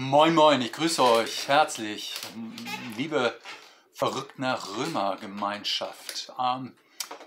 [0.00, 2.14] Moin, moin, ich grüße euch herzlich,
[2.96, 3.36] liebe
[3.92, 6.32] verrückt nach Römer-Gemeinschaft.
[6.38, 6.76] Ähm,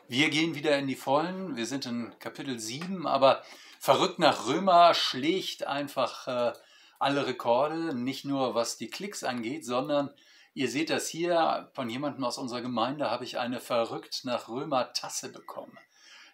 [0.07, 3.43] wir gehen wieder in die Vollen, wir sind in Kapitel 7, aber
[3.81, 6.53] verrückt nach Römer schlägt einfach äh,
[6.97, 10.09] alle Rekorde, nicht nur was die Klicks angeht, sondern
[10.53, 14.93] ihr seht das hier, von jemandem aus unserer Gemeinde habe ich eine verrückt nach Römer
[14.93, 15.77] Tasse bekommen.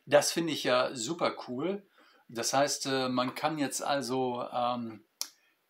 [0.06, 1.82] Das finde ich ja super cool.
[2.30, 5.04] Das heißt, äh, man kann jetzt also ähm,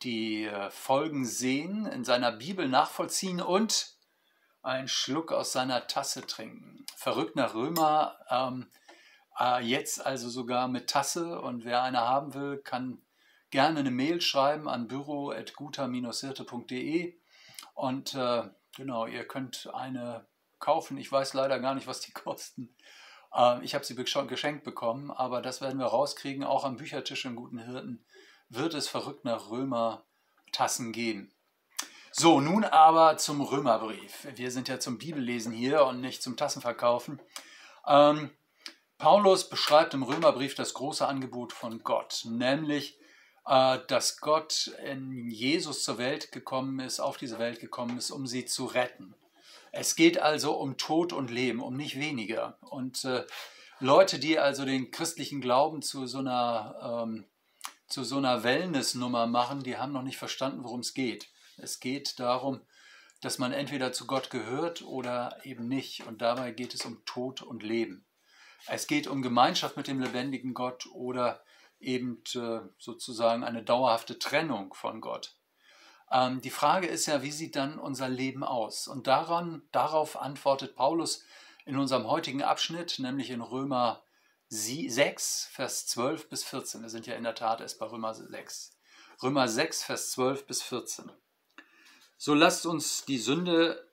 [0.04, 3.95] die äh, Folgen sehen, in seiner Bibel nachvollziehen und
[4.62, 6.85] einen Schluck aus seiner Tasse trinken.
[6.95, 8.70] Verrückt nach Römer, ähm,
[9.39, 13.02] äh, jetzt also sogar mit Tasse und wer eine haben will, kann
[13.49, 17.17] gerne eine Mail schreiben an büro.guter-hirte.de
[17.73, 18.44] und äh,
[18.75, 20.27] genau, ihr könnt eine
[20.59, 20.98] kaufen.
[20.98, 22.75] Ich weiß leider gar nicht, was die kosten.
[23.34, 27.36] Äh, ich habe sie geschenkt bekommen, aber das werden wir rauskriegen, auch am Büchertisch im
[27.36, 28.05] Guten Hirten
[28.50, 30.06] wird es verrückt nach Römer
[30.52, 31.32] Tassen geben.
[32.12, 34.28] So, nun aber zum Römerbrief.
[34.36, 37.22] Wir sind ja zum Bibellesen hier und nicht zum Tassenverkaufen.
[37.86, 38.31] Ähm,
[38.98, 42.98] Paulus beschreibt im Römerbrief das große Angebot von Gott, nämlich,
[43.45, 48.26] äh, dass Gott in Jesus zur Welt gekommen ist, auf diese Welt gekommen ist, um
[48.26, 49.14] sie zu retten.
[49.72, 52.58] Es geht also um Tod und Leben, um nicht weniger.
[52.61, 53.26] Und äh,
[53.80, 57.26] Leute, die also den christlichen Glauben zu so einer ähm,
[57.88, 61.30] zu so einer Wellness-Nummer machen, die haben noch nicht verstanden, worum es geht.
[61.57, 62.61] Es geht darum,
[63.21, 66.05] dass man entweder zu Gott gehört oder eben nicht.
[66.05, 68.05] Und dabei geht es um Tod und Leben.
[68.67, 71.41] Es geht um Gemeinschaft mit dem lebendigen Gott oder
[71.80, 75.35] eben äh, sozusagen eine dauerhafte Trennung von Gott.
[76.11, 78.88] Ähm, die Frage ist ja, wie sieht dann unser Leben aus?
[78.88, 81.23] Und daran, darauf antwortet Paulus
[81.65, 84.03] in unserem heutigen Abschnitt, nämlich in Römer
[84.50, 86.81] 6, Vers 12 bis 14.
[86.81, 88.78] Wir sind ja in der Tat erst bei Römer 6.
[89.22, 91.12] Römer 6, Vers 12 bis 14.
[92.17, 93.92] So lasst uns die Sünde,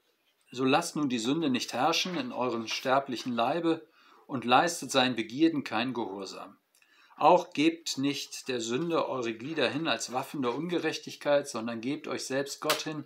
[0.52, 3.84] so lasst nun die Sünde nicht herrschen in euren sterblichen Leibe
[4.28, 6.57] und leistet seinen Begierden kein Gehorsam.
[7.17, 12.27] Auch gebt nicht der Sünde eure Glieder hin als Waffen der Ungerechtigkeit, sondern gebt euch
[12.27, 13.05] selbst Gott hin,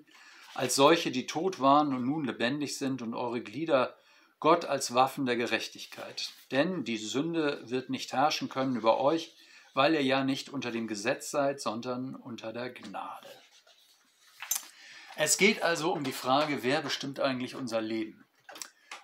[0.54, 3.96] als solche, die tot waren und nun lebendig sind, und eure Glieder
[4.40, 6.30] Gott als Waffen der Gerechtigkeit.
[6.50, 9.34] Denn die Sünde wird nicht herrschen können über euch,
[9.74, 13.28] weil ihr ja nicht unter dem Gesetz seid, sondern unter der Gnade.
[15.16, 18.24] Es geht also um die Frage, wer bestimmt eigentlich unser Leben?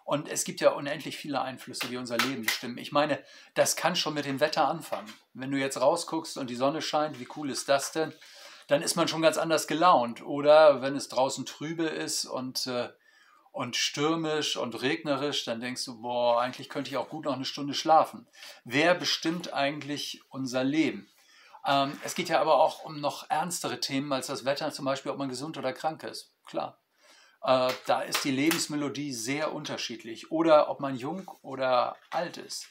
[0.04, 2.78] Und es gibt ja unendlich viele Einflüsse, die unser Leben bestimmen.
[2.78, 3.22] Ich meine,
[3.54, 5.12] das kann schon mit dem Wetter anfangen.
[5.32, 8.12] Wenn du jetzt rausguckst und die Sonne scheint, wie cool ist das denn?
[8.68, 10.22] Dann ist man schon ganz anders gelaunt.
[10.22, 12.90] Oder wenn es draußen trübe ist und äh,
[13.54, 17.44] und stürmisch und regnerisch, dann denkst du, boah, eigentlich könnte ich auch gut noch eine
[17.44, 18.26] Stunde schlafen.
[18.64, 21.08] Wer bestimmt eigentlich unser Leben?
[21.64, 25.12] Ähm, es geht ja aber auch um noch ernstere Themen als das Wetter, zum Beispiel,
[25.12, 26.32] ob man gesund oder krank ist.
[26.44, 26.78] Klar.
[27.42, 30.32] Äh, da ist die Lebensmelodie sehr unterschiedlich.
[30.32, 32.66] Oder ob man jung oder alt ist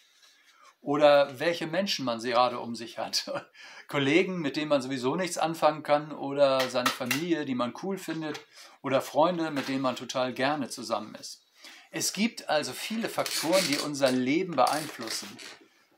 [0.84, 3.32] oder welche Menschen man gerade um sich hat.
[3.88, 8.42] Kollegen, mit denen man sowieso nichts anfangen kann oder seine Familie, die man cool findet
[8.82, 11.42] oder Freunde, mit denen man total gerne zusammen ist.
[11.90, 15.30] Es gibt also viele Faktoren, die unser Leben beeinflussen,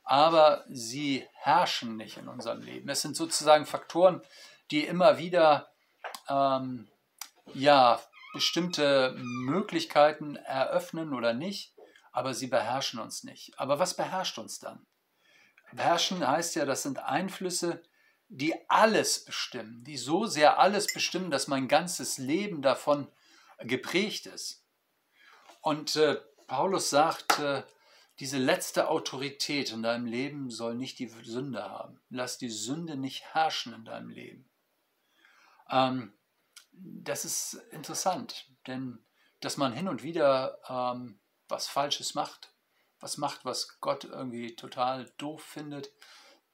[0.04, 2.88] aber sie herrschen nicht in unserem Leben.
[2.88, 4.22] Es sind sozusagen Faktoren,
[4.70, 5.70] die immer wieder
[6.28, 6.86] ähm,
[7.54, 8.00] ja,
[8.34, 11.75] bestimmte Möglichkeiten eröffnen oder nicht
[12.16, 13.60] aber sie beherrschen uns nicht.
[13.60, 14.86] Aber was beherrscht uns dann?
[15.72, 17.82] Beherrschen heißt ja, das sind Einflüsse,
[18.28, 23.06] die alles bestimmen, die so sehr alles bestimmen, dass mein ganzes Leben davon
[23.58, 24.64] geprägt ist.
[25.60, 26.16] Und äh,
[26.46, 27.62] Paulus sagt, äh,
[28.18, 32.00] diese letzte Autorität in deinem Leben soll nicht die Sünde haben.
[32.08, 34.48] Lass die Sünde nicht herrschen in deinem Leben.
[35.68, 36.14] Ähm,
[36.72, 39.04] das ist interessant, denn
[39.40, 42.52] dass man hin und wieder ähm, was Falsches macht,
[43.00, 45.92] was macht, was Gott irgendwie total doof findet,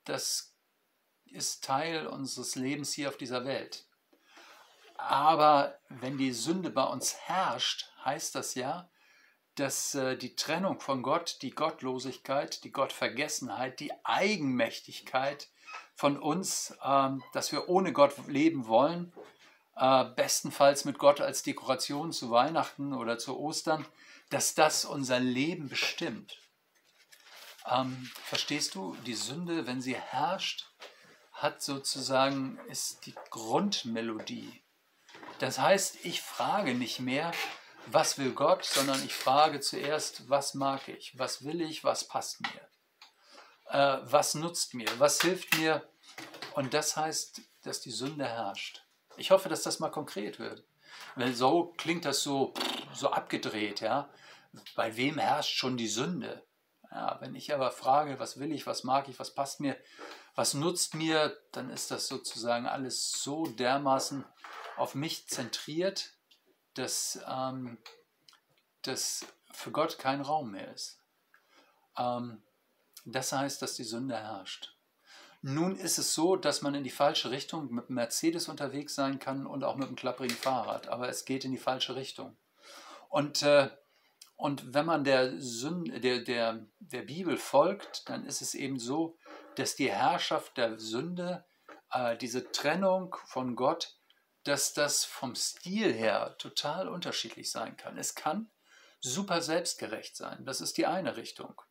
[0.04, 0.54] das
[1.26, 3.86] ist Teil unseres Lebens hier auf dieser Welt.
[4.96, 8.88] Aber wenn die Sünde bei uns herrscht, heißt das ja,
[9.56, 15.48] dass äh, die Trennung von Gott, die Gottlosigkeit, die Gottvergessenheit, die Eigenmächtigkeit
[15.94, 19.12] von uns, ähm, dass wir ohne Gott leben wollen,
[19.76, 23.84] äh, bestenfalls mit Gott als Dekoration zu Weihnachten oder zu Ostern,
[24.32, 26.38] dass das unser Leben bestimmt.
[27.70, 30.66] Ähm, verstehst du, die Sünde, wenn sie herrscht,
[31.32, 34.62] hat sozusagen, ist die Grundmelodie.
[35.38, 37.32] Das heißt, ich frage nicht mehr,
[37.86, 42.40] was will Gott, sondern ich frage zuerst, was mag ich, was will ich, was passt
[42.40, 42.68] mir,
[43.66, 45.86] äh, was nutzt mir, was hilft mir.
[46.54, 48.82] Und das heißt, dass die Sünde herrscht.
[49.16, 50.64] Ich hoffe, dass das mal konkret wird.
[51.16, 52.54] Weil so klingt das so,
[52.94, 54.08] so abgedreht, ja.
[54.74, 56.44] Bei wem herrscht schon die Sünde?
[56.90, 59.76] Ja, wenn ich aber frage, was will ich, was mag ich, was passt mir,
[60.34, 64.24] was nutzt mir, dann ist das sozusagen alles so dermaßen
[64.76, 66.12] auf mich zentriert,
[66.74, 67.78] dass, ähm,
[68.82, 71.00] dass für Gott kein Raum mehr ist.
[71.96, 72.42] Ähm,
[73.04, 74.76] das heißt, dass die Sünde herrscht.
[75.40, 79.18] Nun ist es so, dass man in die falsche Richtung mit einem Mercedes unterwegs sein
[79.18, 82.36] kann und auch mit einem klapprigen Fahrrad, aber es geht in die falsche Richtung.
[83.08, 83.70] Und, äh,
[84.42, 89.16] und wenn man der, Sünde, der, der, der Bibel folgt, dann ist es eben so,
[89.54, 91.44] dass die Herrschaft der Sünde,
[91.92, 93.96] äh, diese Trennung von Gott,
[94.42, 97.96] dass das vom Stil her total unterschiedlich sein kann.
[97.96, 98.50] Es kann
[98.98, 100.44] super selbstgerecht sein.
[100.44, 101.62] Das ist die eine Richtung.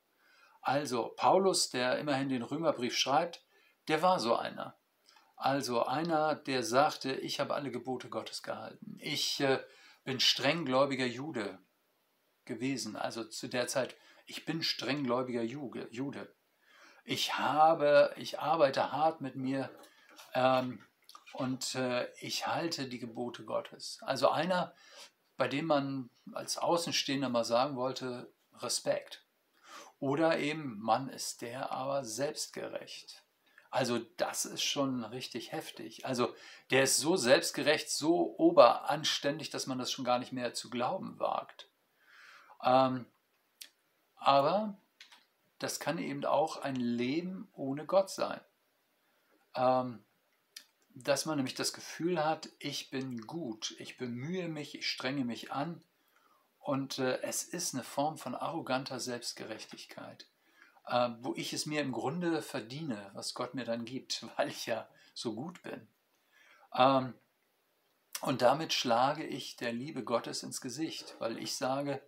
[0.62, 3.44] Also Paulus, der immerhin den Römerbrief schreibt,
[3.90, 4.80] der war so einer.
[5.36, 8.96] Also einer, der sagte, ich habe alle Gebote Gottes gehalten.
[9.02, 9.60] Ich äh,
[10.06, 11.60] bin strenggläubiger Jude
[12.46, 12.96] gewesen.
[12.96, 13.96] Also zu der Zeit,
[14.26, 16.34] ich bin strenggläubiger Jude.
[17.04, 19.70] Ich habe, ich arbeite hart mit mir
[20.34, 20.84] ähm,
[21.34, 24.00] und äh, ich halte die Gebote Gottes.
[24.02, 24.74] Also einer,
[25.38, 29.26] bei dem man als Außenstehender mal sagen wollte, Respekt.
[30.00, 33.24] Oder eben, Mann ist der aber selbstgerecht.
[33.70, 36.06] Also das ist schon richtig heftig.
[36.06, 36.36] Also
[36.72, 41.20] der ist so selbstgerecht, so oberanständig, dass man das schon gar nicht mehr zu glauben
[41.20, 41.71] wagt.
[42.64, 43.06] Ähm,
[44.16, 44.78] aber
[45.60, 48.42] das kann eben auch ein Leben ohne Gott sein.
[49.56, 50.04] Ähm,
[50.94, 55.52] dass man nämlich das Gefühl hat, ich bin gut, ich bemühe mich, ich strenge mich
[55.52, 55.82] an
[56.60, 60.28] und äh, es ist eine Form von arroganter Selbstgerechtigkeit
[60.88, 64.66] äh, wo ich es mir im Grunde verdiene, was Gott mir dann gibt, weil ich
[64.66, 65.88] ja so gut bin.
[66.74, 67.14] Ähm,
[68.22, 72.02] und damit schlage ich der Liebe Gottes ins Gesicht, weil ich sage,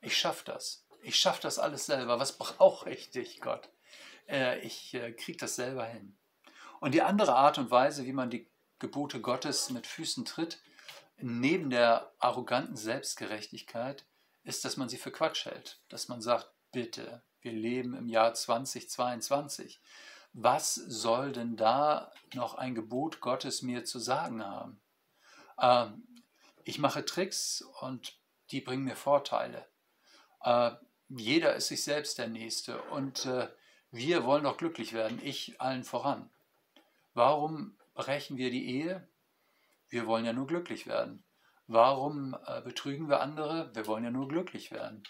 [0.00, 0.84] ich schaffe das.
[1.02, 2.18] Ich schaffe das alles selber.
[2.18, 3.68] Was brauche ich dich, Gott?
[4.28, 6.16] Äh, ich äh, kriege das selber hin.
[6.80, 8.48] Und die andere Art und Weise, wie man die
[8.78, 10.60] Gebote Gottes mit Füßen tritt,
[11.16, 14.06] neben der arroganten Selbstgerechtigkeit,
[14.44, 15.80] ist, dass man sie für Quatsch hält.
[15.88, 19.80] Dass man sagt, bitte, wir leben im Jahr 2022.
[20.32, 24.80] Was soll denn da noch ein Gebot Gottes mir zu sagen haben?
[25.60, 26.22] Ähm,
[26.64, 28.18] ich mache Tricks und
[28.50, 29.66] die bringen mir Vorteile.
[30.42, 30.72] Äh,
[31.08, 33.48] jeder ist sich selbst der Nächste und äh,
[33.90, 36.30] wir wollen doch glücklich werden, ich allen voran.
[37.14, 39.08] Warum brechen wir die Ehe?
[39.88, 41.24] Wir wollen ja nur glücklich werden.
[41.66, 43.74] Warum äh, betrügen wir andere?
[43.74, 45.02] Wir wollen ja nur glücklich werden.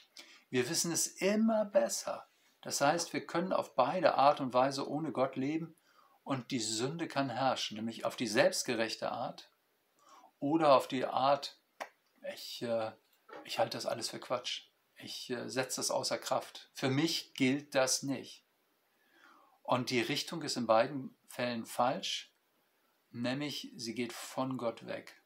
[0.51, 2.27] Wir wissen es immer besser.
[2.63, 5.77] Das heißt, wir können auf beide Art und Weise ohne Gott leben
[6.25, 9.51] und die Sünde kann herrschen, nämlich auf die selbstgerechte Art
[10.41, 11.59] oder auf die Art,
[12.33, 12.93] ich, äh,
[13.45, 14.68] ich halte das alles für Quatsch.
[14.99, 16.69] Ich äh, setze das außer Kraft.
[16.73, 18.45] Für mich gilt das nicht.
[19.62, 22.33] Und die Richtung ist in beiden Fällen falsch,
[23.11, 25.21] nämlich sie geht von Gott weg.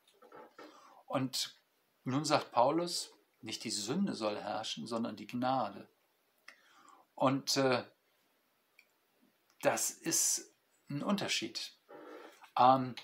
[1.07, 1.57] Und
[2.05, 5.89] nun sagt Paulus, nicht die Sünde soll herrschen, sondern die Gnade.
[7.15, 7.85] Und äh,
[9.61, 10.55] das ist
[10.91, 11.73] ein Unterschied.
[12.59, 12.95] Ähm,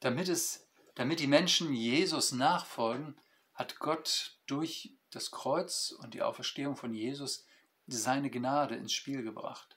[0.00, 3.16] damit, es, damit die Menschen Jesus nachfolgen,
[3.54, 7.46] hat Gott durch das Kreuz und die Auferstehung von Jesus
[7.86, 9.76] seine Gnade ins Spiel gebracht.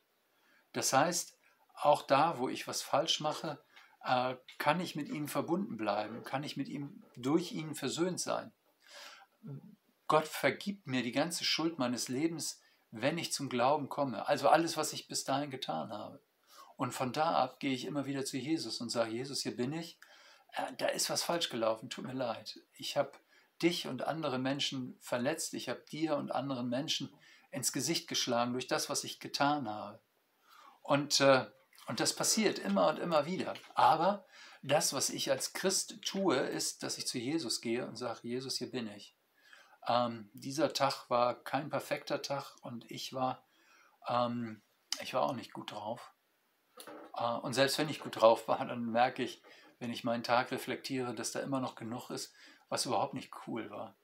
[0.74, 1.38] Das heißt,
[1.74, 3.60] auch da, wo ich was falsch mache,
[4.03, 8.51] äh, kann ich mit ihm verbunden bleiben, kann ich mit ihm durch ihn versöhnt sein.
[10.08, 14.27] Gott vergibt mir die ganze Schuld meines Lebens, wenn ich zum Glauben komme.
[14.27, 16.22] Also alles, was ich bis dahin getan habe.
[16.77, 19.74] Und von da ab gehe ich immer wieder zu Jesus und sage, Jesus, hier bin
[19.74, 20.00] ich.
[20.53, 22.60] Äh, da ist was falsch gelaufen, tut mir leid.
[22.74, 23.12] Ich habe
[23.62, 25.54] dich und andere Menschen verletzt.
[25.54, 27.14] Ich habe dir und anderen Menschen
[27.52, 30.00] ins Gesicht geschlagen durch das, was ich getan habe.
[30.82, 31.46] Und, äh,
[31.88, 33.54] und das passiert immer und immer wieder.
[33.76, 34.26] Aber
[34.62, 38.58] das, was ich als Christ tue, ist, dass ich zu Jesus gehe und sage, Jesus,
[38.58, 39.16] hier bin ich.
[39.88, 43.46] Ähm, dieser Tag war kein perfekter Tag und ich war,
[44.08, 44.62] ähm,
[45.02, 46.14] ich war auch nicht gut drauf.
[47.16, 49.42] Äh, und selbst wenn ich gut drauf war, dann merke ich,
[49.80, 52.34] wenn ich meinen Tag reflektiere, dass da immer noch genug ist,
[52.70, 53.96] was überhaupt nicht cool war.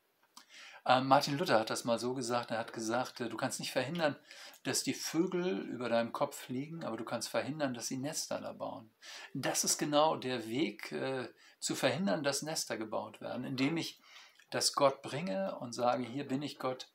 [0.86, 3.72] Ähm, Martin Luther hat das mal so gesagt, er hat gesagt, äh, du kannst nicht
[3.72, 4.17] verhindern,
[4.63, 8.51] dass die Vögel über deinem Kopf fliegen, aber du kannst verhindern, dass sie Nester da
[8.51, 8.91] bauen.
[9.34, 11.29] Das ist genau der Weg, äh,
[11.60, 14.01] zu verhindern, dass Nester gebaut werden, indem ich
[14.50, 16.89] das Gott bringe und sage, hier bin ich Gott,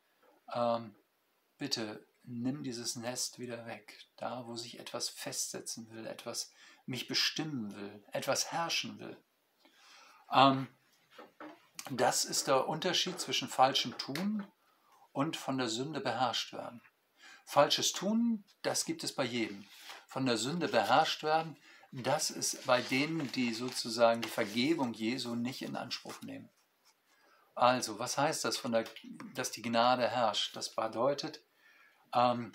[0.52, 0.94] ähm,
[1.56, 6.52] bitte nimm dieses Nest wieder weg, da wo sich etwas festsetzen will, etwas
[6.84, 9.16] mich bestimmen will, etwas herrschen will.
[10.30, 10.68] Ähm,
[11.90, 14.46] das ist der Unterschied zwischen falschem Tun
[15.12, 16.80] und von der Sünde beherrscht werden.
[17.44, 19.64] Falsches Tun, das gibt es bei jedem.
[20.06, 21.56] Von der Sünde beherrscht werden,
[21.90, 26.50] das ist bei denen, die sozusagen die Vergebung Jesu nicht in Anspruch nehmen.
[27.54, 28.84] Also, was heißt das, der,
[29.34, 30.54] dass die Gnade herrscht?
[30.54, 31.42] Das bedeutet,
[32.14, 32.52] ähm,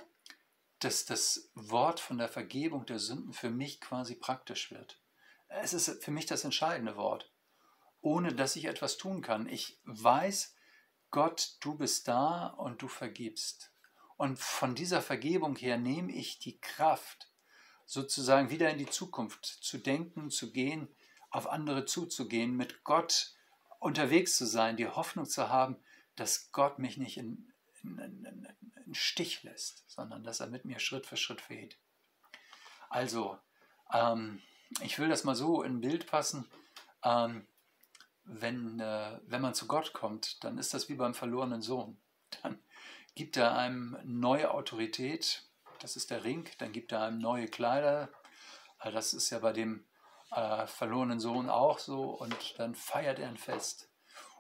[0.79, 5.01] dass das Wort von der Vergebung der Sünden für mich quasi praktisch wird.
[5.49, 7.32] Es ist für mich das entscheidende Wort,
[8.03, 9.47] ohne dass ich etwas tun kann.
[9.47, 10.55] Ich weiß,
[11.09, 13.71] Gott, du bist da und du vergibst.
[14.17, 17.31] Und von dieser Vergebung her nehme ich die Kraft,
[17.85, 20.87] sozusagen wieder in die Zukunft zu denken, zu gehen,
[21.31, 23.33] auf andere zuzugehen, mit Gott
[23.79, 25.77] unterwegs zu sein, die Hoffnung zu haben,
[26.15, 27.51] dass Gott mich nicht in,
[27.83, 28.47] in, in,
[28.85, 31.77] in Stich lässt, sondern dass er mit mir Schritt für Schritt fährt.
[32.89, 33.37] Also,
[33.91, 34.41] ähm,
[34.81, 36.49] ich will das mal so in Bild passen.
[37.03, 37.47] Ähm,
[38.25, 41.97] wenn, äh, wenn man zu Gott kommt, dann ist das wie beim verlorenen Sohn.
[42.41, 42.59] Dann
[43.15, 45.43] gibt er einem neue Autorität,
[45.79, 48.09] das ist der Ring, dann gibt er einem neue Kleider,
[48.81, 49.85] äh, das ist ja bei dem
[50.31, 53.89] äh, verlorenen Sohn auch so, und dann feiert er ein Fest.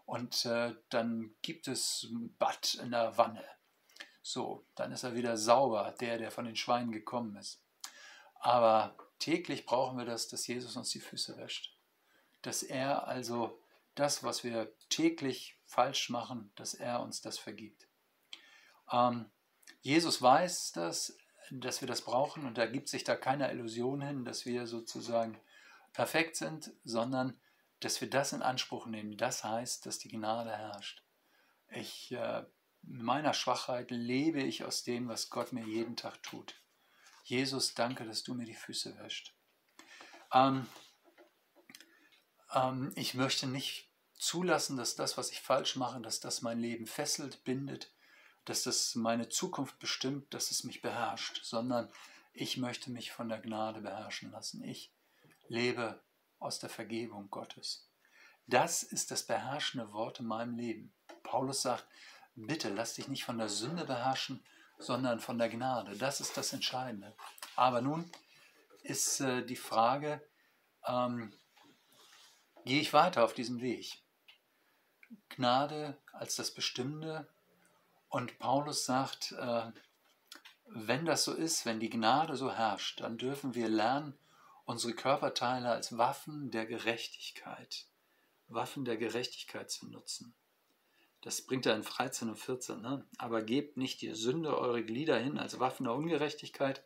[0.05, 3.43] Und äh, dann gibt es ein Bad in der Wanne.
[4.21, 7.61] So, dann ist er wieder sauber, der, der von den Schweinen gekommen ist.
[8.35, 11.77] Aber täglich brauchen wir das, dass Jesus uns die Füße wäscht.
[12.41, 13.62] Dass er also
[13.95, 17.87] das, was wir täglich falsch machen, dass er uns das vergibt.
[18.91, 19.29] Ähm,
[19.81, 21.17] Jesus weiß das,
[21.51, 25.39] dass wir das brauchen und da gibt sich da keine Illusion hin, dass wir sozusagen
[25.91, 27.39] perfekt sind, sondern
[27.79, 29.17] dass wir das in Anspruch nehmen.
[29.17, 31.03] Das heißt, dass die Gnade herrscht.
[31.69, 32.43] Ich, äh,
[32.83, 36.61] in meiner Schwachheit lebe ich aus dem, was Gott mir jeden Tag tut.
[37.23, 39.33] Jesus, danke, dass du mir die Füße wäscht.
[40.33, 40.67] Ähm,
[42.53, 46.87] ähm, ich möchte nicht zulassen, dass das, was ich falsch mache, dass das mein Leben
[46.87, 47.91] fesselt, bindet,
[48.45, 51.91] dass das meine Zukunft bestimmt, dass es mich beherrscht, sondern
[52.33, 54.63] ich möchte mich von der Gnade beherrschen lassen.
[54.63, 54.91] Ich
[55.47, 56.01] lebe
[56.39, 57.87] aus der Vergebung Gottes.
[58.47, 60.93] Das ist das beherrschende Wort in meinem Leben.
[61.23, 61.85] Paulus sagt,
[62.35, 64.43] bitte lass dich nicht von der Sünde beherrschen,
[64.77, 65.95] sondern von der Gnade.
[65.97, 67.15] Das ist das Entscheidende.
[67.55, 68.09] Aber nun
[68.81, 70.21] ist äh, die Frage,
[70.85, 71.33] ähm,
[72.65, 73.99] gehe ich weiter auf diesem Weg?
[75.29, 77.27] Gnade als das Bestimmende.
[78.09, 79.71] Und Paulus sagt, äh,
[80.65, 84.17] wenn das so ist, wenn die Gnade so herrscht, dann dürfen wir lernen,
[84.65, 87.87] unsere Körperteile als Waffen der Gerechtigkeit,
[88.47, 90.33] Waffen der Gerechtigkeit zu nutzen.
[91.21, 92.81] Das bringt er in 13 und 14.
[92.81, 93.05] Ne?
[93.17, 96.83] Aber gebt nicht die Sünde eure Glieder hin als Waffen der Ungerechtigkeit,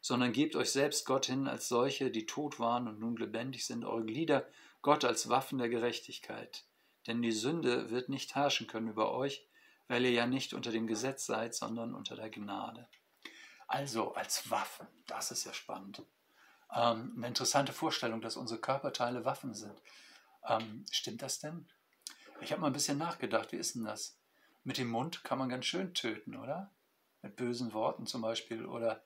[0.00, 3.84] sondern gebt euch selbst Gott hin als solche, die tot waren und nun lebendig sind,
[3.84, 4.46] eure Glieder
[4.82, 6.64] Gott als Waffen der Gerechtigkeit.
[7.06, 9.46] Denn die Sünde wird nicht herrschen können über euch,
[9.88, 12.88] weil ihr ja nicht unter dem Gesetz seid, sondern unter der Gnade.
[13.66, 16.02] Also als Waffen, das ist ja spannend.
[16.74, 19.80] Ähm, eine interessante Vorstellung, dass unsere Körperteile Waffen sind.
[20.46, 21.66] Ähm, stimmt das denn?
[22.40, 24.18] Ich habe mal ein bisschen nachgedacht, wie ist denn das?
[24.64, 26.70] Mit dem Mund kann man ganz schön töten, oder?
[27.22, 29.02] Mit bösen Worten zum Beispiel oder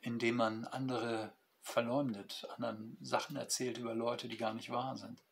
[0.00, 1.32] indem man andere
[1.68, 5.22] verleumdet, anderen Sachen erzählt über Leute, die gar nicht wahr sind.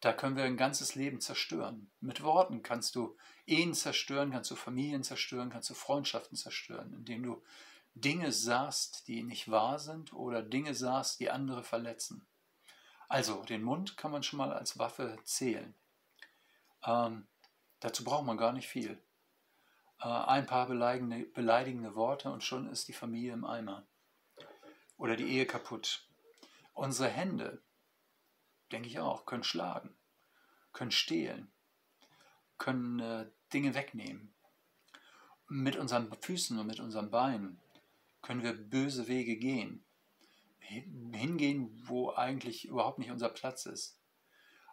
[0.00, 1.90] Da können wir ein ganzes Leben zerstören.
[2.00, 3.16] Mit Worten kannst du
[3.46, 7.42] Ehen zerstören, kannst du Familien zerstören, kannst du Freundschaften zerstören, indem du
[7.94, 12.26] Dinge sagst, die nicht wahr sind oder Dinge sagst, die andere verletzen.
[13.08, 15.74] Also den Mund kann man schon mal als Waffe zählen.
[16.84, 17.26] Ähm,
[17.80, 19.00] dazu braucht man gar nicht viel.
[20.00, 23.86] Äh, ein paar beleidigende, beleidigende Worte und schon ist die Familie im Eimer.
[25.02, 26.06] Oder die Ehe kaputt.
[26.74, 27.60] Unsere Hände,
[28.70, 29.96] denke ich auch, können schlagen,
[30.72, 31.50] können stehlen,
[32.56, 34.32] können äh, Dinge wegnehmen.
[35.48, 37.60] Mit unseren Füßen und mit unseren Beinen
[38.22, 39.84] können wir böse Wege gehen.
[40.60, 43.98] Hingehen, wo eigentlich überhaupt nicht unser Platz ist.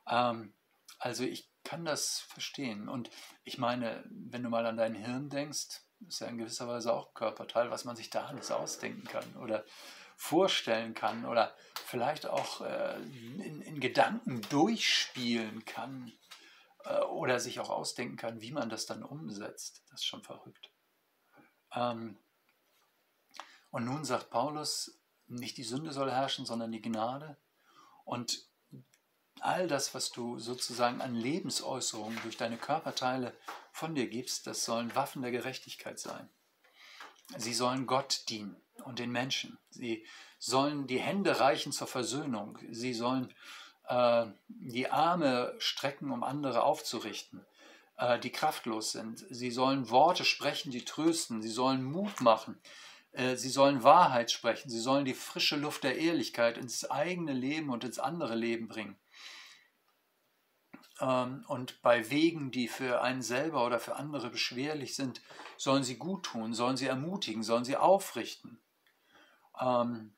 [0.05, 0.53] Ähm,
[0.99, 2.87] also ich kann das verstehen.
[2.87, 3.09] Und
[3.43, 7.15] ich meine, wenn du mal an dein Hirn denkst, ist ja in gewisser Weise auch
[7.15, 9.65] Körperteil, was man sich da alles ausdenken kann oder
[10.19, 16.11] vorstellen kann oder vielleicht auch äh, in, in, Gedanken durchspielen kann
[16.83, 19.81] äh, oder sich auch ausdenken kann, wie man das dann umsetzt.
[19.89, 20.71] Das ist schon verrückt.
[21.73, 22.17] Ähm,
[23.71, 27.37] und nun sagt Paulus, nicht die Sünde soll herrschen, sondern die Gnade.
[28.03, 28.45] Und
[29.39, 33.33] all das, was du sozusagen an Lebensäußerungen durch deine Körperteile
[33.71, 36.29] von dir gibst, das sollen Waffen der Gerechtigkeit sein.
[37.37, 39.57] Sie sollen Gott dienen und den Menschen.
[39.69, 40.05] Sie
[40.37, 42.57] sollen die Hände reichen zur Versöhnung.
[42.71, 43.33] Sie sollen
[43.87, 47.45] äh, die Arme strecken, um andere aufzurichten,
[47.97, 49.25] äh, die kraftlos sind.
[49.29, 51.41] Sie sollen Worte sprechen, die trösten.
[51.41, 52.59] Sie sollen Mut machen.
[53.11, 54.69] Äh, sie sollen Wahrheit sprechen.
[54.69, 58.97] Sie sollen die frische Luft der Ehrlichkeit ins eigene Leben und ins andere Leben bringen.
[60.99, 65.21] Ähm, und bei Wegen, die für einen selber oder für andere beschwerlich sind,
[65.57, 68.59] sollen sie gut tun, sollen sie ermutigen, sollen sie aufrichten.
[69.59, 70.15] Ähm,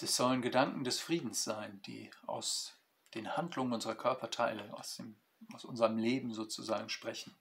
[0.00, 2.74] es sollen Gedanken des Friedens sein, die aus
[3.14, 5.16] den Handlungen unserer Körperteile, aus, dem,
[5.54, 7.34] aus unserem Leben sozusagen sprechen.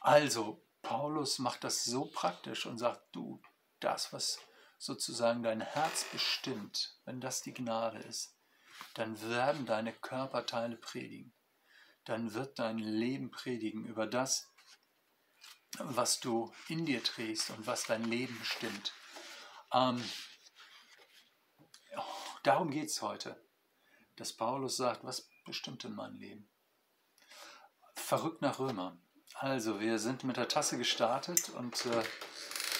[0.00, 3.42] Also, Paulus macht das so praktisch und sagt, du,
[3.80, 4.38] das, was
[4.78, 8.36] sozusagen dein Herz bestimmt, wenn das die Gnade ist,
[8.94, 11.32] dann werden deine Körperteile predigen.
[12.04, 14.53] Dann wird dein Leben predigen über das,
[15.78, 18.92] was du in dir trägst und was dein Leben bestimmt.
[19.72, 20.02] Ähm,
[22.42, 23.42] darum geht es heute,
[24.16, 26.48] dass Paulus sagt, was bestimmt denn mein Leben?
[27.94, 28.96] Verrückt nach Römer.
[29.34, 32.04] Also, wir sind mit der Tasse gestartet und äh,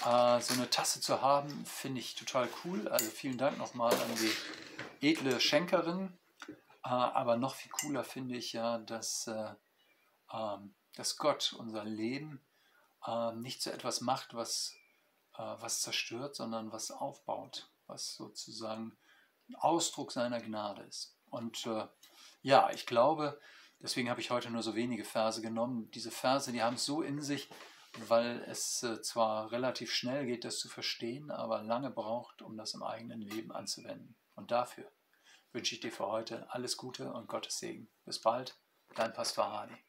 [0.04, 2.88] äh, so eine Tasse zu haben, finde ich total cool.
[2.88, 6.18] Also vielen Dank nochmal an die edle Schenkerin.
[6.84, 9.54] Äh, aber noch viel cooler finde ich ja, dass, äh,
[10.32, 12.44] ähm, dass Gott unser Leben
[13.06, 14.74] äh, nicht zu etwas macht, was,
[15.36, 18.96] äh, was zerstört, sondern was aufbaut, was sozusagen
[19.58, 21.16] Ausdruck seiner Gnade ist.
[21.30, 21.86] Und äh,
[22.42, 23.40] ja, ich glaube,
[23.80, 25.90] deswegen habe ich heute nur so wenige Verse genommen.
[25.90, 27.48] Diese Verse, die haben es so in sich,
[28.08, 32.74] weil es äh, zwar relativ schnell geht, das zu verstehen, aber lange braucht, um das
[32.74, 34.16] im eigenen Leben anzuwenden.
[34.34, 34.90] Und dafür
[35.52, 37.88] wünsche ich dir für heute alles Gute und Gottes Segen.
[38.04, 38.58] Bis bald,
[38.94, 39.83] dein Pastor Hardy.